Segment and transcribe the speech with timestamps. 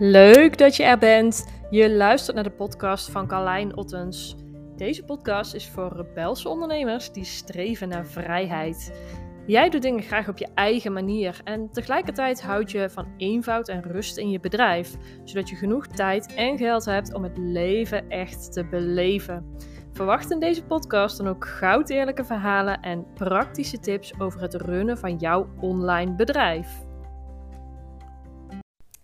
[0.00, 1.48] Leuk dat je er bent.
[1.70, 4.36] Je luistert naar de podcast van Carlijn Ottens.
[4.76, 8.92] Deze podcast is voor rebelse ondernemers die streven naar vrijheid.
[9.46, 13.82] Jij doet dingen graag op je eigen manier en tegelijkertijd houd je van eenvoud en
[13.82, 14.94] rust in je bedrijf,
[15.24, 19.56] zodat je genoeg tijd en geld hebt om het leven echt te beleven.
[19.92, 24.98] Verwacht in deze podcast dan ook goud eerlijke verhalen en praktische tips over het runnen
[24.98, 26.87] van jouw online bedrijf.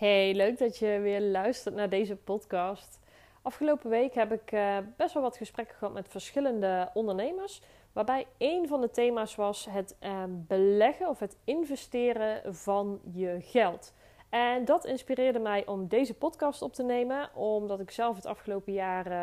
[0.00, 3.00] Hey, leuk dat je weer luistert naar deze podcast.
[3.42, 7.62] Afgelopen week heb ik uh, best wel wat gesprekken gehad met verschillende ondernemers.
[7.92, 13.92] Waarbij een van de thema's was het uh, beleggen of het investeren van je geld.
[14.28, 18.72] En dat inspireerde mij om deze podcast op te nemen, omdat ik zelf het afgelopen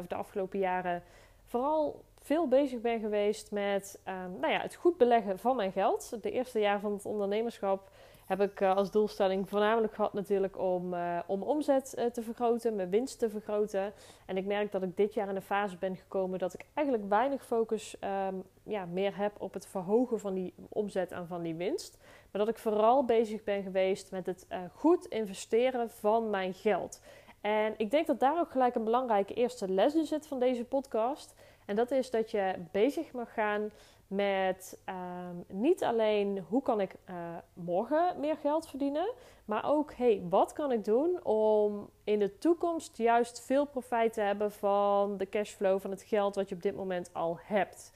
[0.00, 1.02] of de afgelopen jaren
[1.44, 6.22] vooral veel bezig ben geweest met uh, nou ja, het goed beleggen van mijn geld.
[6.22, 7.90] De eerste jaar van het ondernemerschap
[8.28, 12.76] heb ik uh, als doelstelling voornamelijk gehad natuurlijk om, uh, om omzet uh, te vergroten,
[12.76, 13.92] mijn winst te vergroten.
[14.26, 17.08] En ik merk dat ik dit jaar in een fase ben gekomen dat ik eigenlijk
[17.08, 17.96] weinig focus
[18.28, 21.98] um, ja, meer heb op het verhogen van die omzet en van die winst.
[22.30, 27.00] Maar dat ik vooral bezig ben geweest met het goed investeren van mijn geld.
[27.40, 30.64] En ik denk dat daar ook gelijk een belangrijke eerste les in zit van deze
[30.64, 31.34] podcast.
[31.66, 33.70] En dat is dat je bezig mag gaan
[34.08, 37.16] met um, niet alleen hoe kan ik uh,
[37.52, 39.12] morgen meer geld verdienen,
[39.44, 44.20] maar ook hey, wat kan ik doen om in de toekomst juist veel profijt te
[44.20, 47.92] hebben van de cashflow, van het geld wat je op dit moment al hebt.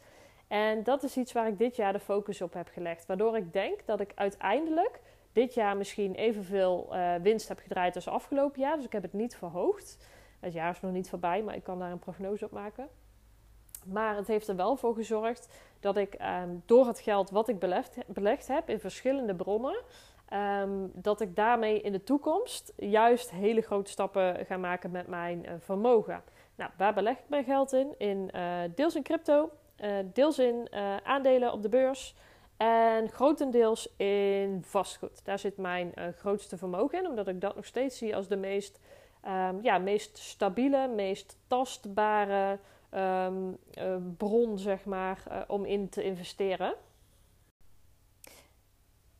[0.48, 3.06] En dat is iets waar ik dit jaar de focus op heb gelegd.
[3.06, 5.00] Waardoor ik denk dat ik uiteindelijk
[5.32, 8.76] dit jaar misschien evenveel uh, winst heb gedraaid als afgelopen jaar.
[8.76, 10.06] Dus ik heb het niet verhoogd.
[10.40, 12.88] Het jaar is nog niet voorbij, maar ik kan daar een prognose op maken.
[13.84, 15.48] Maar het heeft er wel voor gezorgd
[15.80, 17.58] dat ik um, door het geld wat ik
[18.06, 19.76] belegd, heb in verschillende bronnen,
[20.32, 25.44] um, dat ik daarmee in de toekomst juist hele grote stappen ga maken met mijn
[25.44, 26.22] uh, vermogen.
[26.54, 27.94] Nou, waar beleg ik mijn geld in?
[27.98, 30.68] in uh, deels in crypto, uh, deels in
[31.04, 32.14] aandelen op de beurs
[32.56, 35.24] en grotendeels in vastgoed.
[35.24, 38.80] Daar zit mijn grootste vermogen in, omdat ik dat nog steeds zie als de meest,
[39.26, 42.58] um, ja, meest stabiele, meest tastbare
[42.94, 46.74] um, uh, bron, zeg maar, uh, om in te investeren.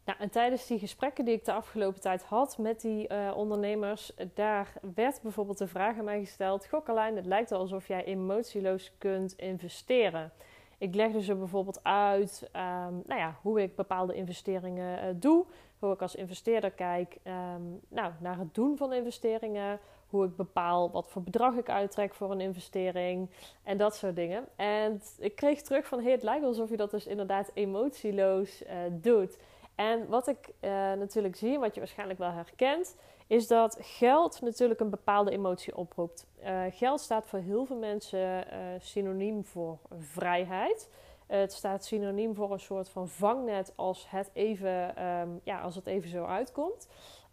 [0.04, 4.12] Nou, en tijdens die gesprekken die ik de afgelopen tijd had met die uh, ondernemers,
[4.34, 8.92] daar werd bijvoorbeeld de vraag aan mij gesteld: Goh, Carlijn, het lijkt alsof jij emotieloos
[8.98, 10.32] kunt investeren.
[10.78, 15.44] Ik legde ze bijvoorbeeld uit um, nou ja, hoe ik bepaalde investeringen doe,
[15.78, 19.80] hoe ik als investeerder kijk um, nou, naar het doen van investeringen,
[20.12, 23.30] hoe ik bepaal wat voor bedrag ik uittrek voor een investering
[23.62, 24.44] en dat soort dingen.
[24.56, 28.70] En ik kreeg terug van hey, het lijkt alsof je dat dus inderdaad emotieloos uh,
[28.90, 29.38] doet.
[29.74, 32.96] En wat ik uh, natuurlijk zie, wat je waarschijnlijk wel herkent,
[33.26, 36.26] is dat geld natuurlijk een bepaalde emotie oproept.
[36.44, 38.44] Uh, geld staat voor heel veel mensen
[38.78, 40.88] synoniem voor vrijheid.
[41.26, 45.86] het staat synoniem voor een soort van vangnet als het even, um, ja, als het
[45.86, 46.88] even zo uitkomt.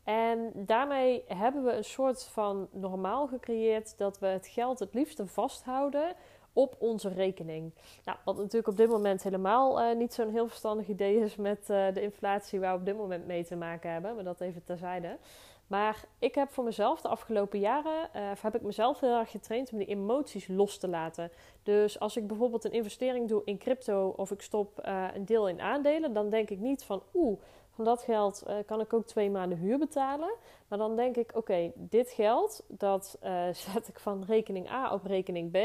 [0.09, 5.28] En daarmee hebben we een soort van normaal gecreëerd dat we het geld het liefste
[5.28, 6.16] vasthouden
[6.53, 7.74] op onze rekening.
[8.06, 11.59] Nou, wat natuurlijk op dit moment helemaal uh, niet zo'n heel verstandig idee is met
[11.59, 14.64] uh, de inflatie waar we op dit moment mee te maken hebben, maar dat even
[14.64, 15.18] terzijde.
[15.68, 19.72] Maar ik heb voor mezelf de afgelopen jaren, uh, heb ik mezelf heel erg getraind
[19.72, 21.31] om die emoties los te laten.
[21.64, 24.80] Dus als ik bijvoorbeeld een investering doe in crypto of ik stop
[25.14, 27.40] een deel in aandelen, dan denk ik niet van oeh,
[27.85, 30.29] dat geld uh, kan ik ook twee maanden huur betalen.
[30.67, 35.06] Maar dan denk ik, oké, dit geld, dat uh, zet ik van rekening A op
[35.06, 35.57] rekening B.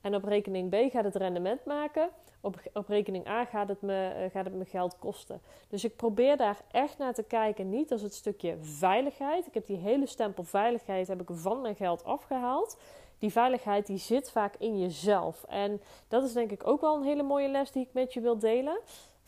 [0.00, 2.10] En op rekening B gaat het rendement maken.
[2.40, 5.40] Op, op rekening A gaat het, me, uh, gaat het me geld kosten.
[5.68, 7.70] Dus ik probeer daar echt naar te kijken.
[7.70, 9.46] Niet als het stukje veiligheid.
[9.46, 12.76] Ik heb die hele stempel veiligheid heb ik van mijn geld afgehaald.
[13.18, 15.44] Die veiligheid die zit vaak in jezelf.
[15.48, 18.20] En dat is denk ik ook wel een hele mooie les die ik met je
[18.20, 18.78] wil delen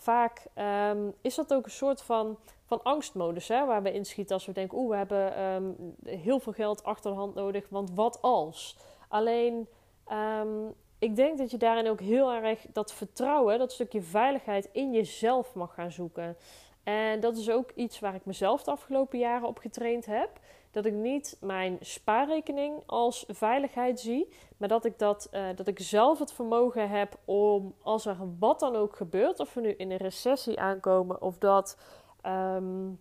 [0.05, 0.47] vaak
[0.91, 4.53] um, is dat ook een soort van, van angstmodus hè, waar we inschieten als we
[4.53, 8.77] denken: oeh, we hebben um, heel veel geld achter de hand nodig, want wat als?
[9.09, 9.69] Alleen,
[10.13, 14.93] um, ik denk dat je daarin ook heel erg dat vertrouwen, dat stukje veiligheid in
[14.93, 16.37] jezelf mag gaan zoeken.
[16.83, 20.31] En dat is ook iets waar ik mezelf de afgelopen jaren op getraind heb
[20.75, 25.79] dat ik niet mijn spaarrekening als veiligheid zie, maar dat ik, dat, uh, dat ik
[25.81, 29.91] zelf het vermogen heb om, als er wat dan ook gebeurt, of we nu in
[29.91, 31.79] een recessie aankomen, of dat
[32.27, 33.01] um,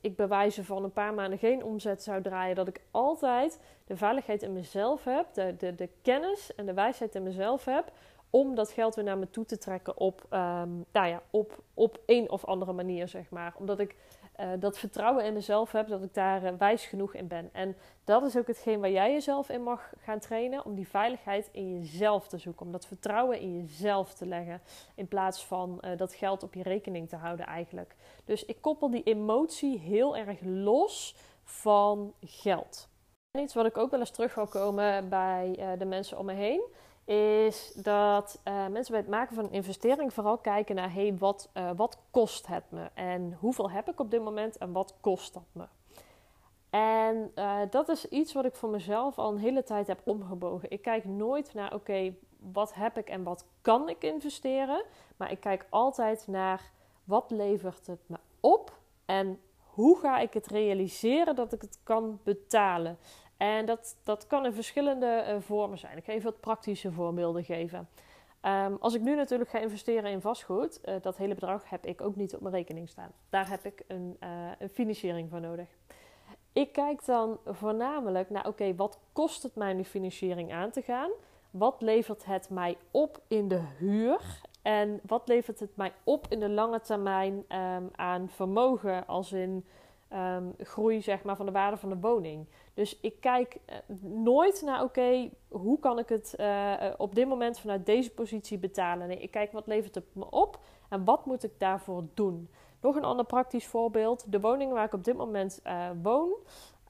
[0.00, 3.96] ik bij wijze van een paar maanden geen omzet zou draaien, dat ik altijd de
[3.96, 7.92] veiligheid in mezelf heb, de, de, de kennis en de wijsheid in mezelf heb,
[8.30, 11.98] om dat geld weer naar me toe te trekken op, um, nou ja, op, op
[12.06, 13.54] een of andere manier, zeg maar.
[13.58, 13.96] Omdat ik
[14.40, 17.48] uh, dat vertrouwen in mezelf heb, dat ik daar uh, wijs genoeg in ben.
[17.52, 21.48] En dat is ook hetgeen waar jij jezelf in mag gaan trainen, om die veiligheid
[21.52, 24.60] in jezelf te zoeken, om dat vertrouwen in jezelf te leggen,
[24.94, 27.96] in plaats van uh, dat geld op je rekening te houden eigenlijk.
[28.24, 32.88] Dus ik koppel die emotie heel erg los van geld.
[33.30, 36.32] En iets wat ik ook wel eens terug wil komen bij de mensen om me
[36.32, 36.62] heen
[37.06, 41.50] is dat uh, mensen bij het maken van een investering vooral kijken naar hey, wat,
[41.54, 45.34] uh, wat kost het me en hoeveel heb ik op dit moment en wat kost
[45.34, 45.64] dat me.
[46.70, 50.70] En uh, dat is iets wat ik voor mezelf al een hele tijd heb omgebogen.
[50.70, 54.82] Ik kijk nooit naar oké, wat heb ik en wat kan ik investeren,
[55.16, 56.70] maar ik kijk altijd naar
[57.04, 62.20] wat levert het me op en hoe ga ik het realiseren dat ik het kan
[62.22, 62.98] betalen.
[63.36, 65.96] En dat, dat kan in verschillende uh, vormen zijn.
[65.96, 67.88] Ik ga even wat praktische voorbeelden geven.
[68.42, 72.00] Um, als ik nu natuurlijk ga investeren in vastgoed, uh, dat hele bedrag heb ik
[72.00, 73.10] ook niet op mijn rekening staan.
[73.30, 74.28] Daar heb ik een, uh,
[74.58, 75.68] een financiering voor nodig.
[76.52, 81.10] Ik kijk dan voornamelijk naar, oké, wat kost het mij die financiering aan te gaan?
[81.50, 84.20] Wat levert het mij op in de huur?
[84.62, 89.66] En wat levert het mij op in de lange termijn um, aan vermogen, als in
[90.12, 92.46] um, groei zeg maar, van de waarde van de woning?
[92.74, 93.76] Dus ik kijk uh,
[94.10, 99.08] nooit naar, oké, hoe kan ik het uh, op dit moment vanuit deze positie betalen?
[99.08, 100.58] Nee, ik kijk wat levert het me op
[100.88, 102.48] en wat moet ik daarvoor doen?
[102.80, 104.32] Nog een ander praktisch voorbeeld.
[104.32, 105.62] De woning waar ik op dit moment
[106.02, 106.34] woon.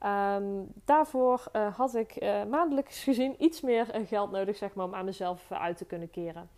[0.05, 1.43] Um, daarvoor
[1.75, 5.85] had ik maandelijks gezien iets meer geld nodig zeg maar, om aan mezelf uit te
[5.85, 6.49] kunnen keren.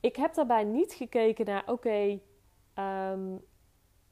[0.00, 2.18] Ik heb daarbij niet gekeken naar, oké,
[2.78, 3.44] um,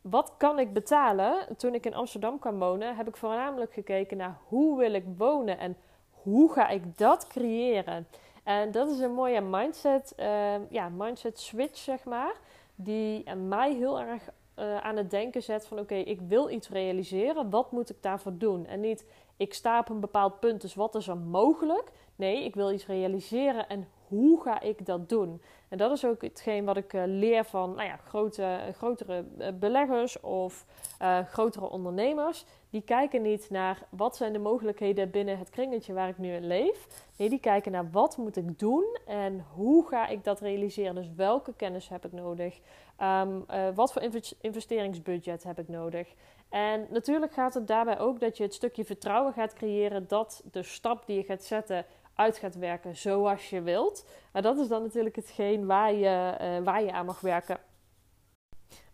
[0.01, 1.57] wat kan ik betalen?
[1.57, 5.59] Toen ik in Amsterdam kwam wonen, heb ik voornamelijk gekeken naar hoe wil ik wonen
[5.59, 5.77] en
[6.11, 8.07] hoe ga ik dat creëren.
[8.45, 12.33] En dat is een mooie mindset, uh, ja, mindset switch, zeg maar,
[12.75, 14.23] die mij heel erg
[14.59, 18.33] uh, aan het denken zet van oké, ik wil iets realiseren, wat moet ik daarvoor
[18.39, 18.67] doen?
[18.67, 19.05] En niet
[19.37, 21.91] ik sta op een bepaald punt, dus wat is er mogelijk?
[22.17, 25.43] Nee, ik wil iets realiseren en hoe ga ik dat doen?
[25.69, 29.49] En dat is ook hetgeen wat ik uh, leer van nou ja, grote, grotere uh,
[29.55, 30.67] beleggers of
[31.03, 32.45] uh, grotere ondernemers.
[32.71, 36.47] Die kijken niet naar wat zijn de mogelijkheden binnen het kringetje waar ik nu in
[36.47, 36.87] leef.
[37.17, 40.95] Nee, die kijken naar wat moet ik doen en hoe ga ik dat realiseren.
[40.95, 42.61] Dus welke kennis heb ik nodig?
[43.03, 43.45] Um,
[43.75, 44.03] wat voor
[44.41, 46.15] investeringsbudget heb ik nodig?
[46.49, 50.63] En natuurlijk gaat het daarbij ook dat je het stukje vertrouwen gaat creëren dat de
[50.63, 51.85] stap die je gaat zetten
[52.19, 54.07] uit gaat werken zoals je wilt.
[54.33, 57.59] Maar dat is dan natuurlijk hetgeen waar je, uh, waar je aan mag werken.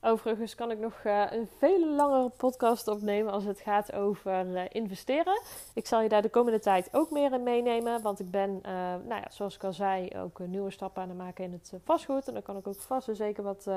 [0.01, 4.63] Overigens kan ik nog uh, een veel langere podcast opnemen als het gaat over uh,
[4.69, 5.43] investeren.
[5.75, 8.03] Ik zal je daar de komende tijd ook meer in meenemen.
[8.03, 8.61] Want ik ben,
[9.07, 12.29] nou ja, zoals ik al zei, ook nieuwe stappen aan het maken in het vastgoed.
[12.29, 13.69] En daar kan ik ook vast en zeker wat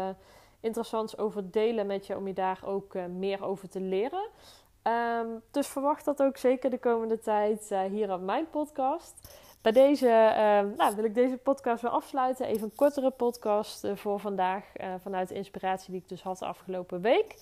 [0.59, 4.29] interessants over delen met je om je daar ook meer over te leren.
[4.87, 9.37] Um, dus verwacht dat ook zeker de komende tijd uh, hier op mijn podcast.
[9.61, 12.45] Bij deze uh, nou, wil ik deze podcast weer afsluiten.
[12.45, 14.63] Even een kortere podcast uh, voor vandaag.
[14.75, 17.35] Uh, vanuit de inspiratie die ik dus had de afgelopen week.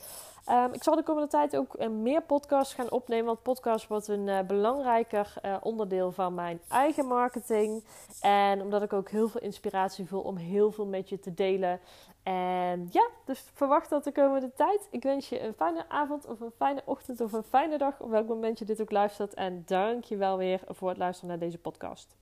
[0.50, 3.26] Um, ik zal de komende tijd ook meer podcasts gaan opnemen.
[3.26, 7.84] Want podcast wordt een belangrijker onderdeel van mijn eigen marketing.
[8.22, 11.80] En omdat ik ook heel veel inspiratie voel om heel veel met je te delen.
[12.24, 14.88] En ja, dus verwacht dat de komende tijd.
[14.92, 18.00] Ik wens je een fijne avond of een fijne ochtend of een fijne dag.
[18.00, 19.34] Op welk moment je dit ook luistert.
[19.34, 22.14] En dank je wel weer voor het luisteren naar deze podcast.